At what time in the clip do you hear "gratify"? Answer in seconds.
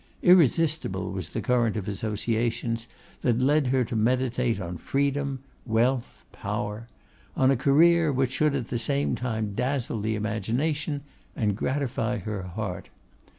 11.55-12.17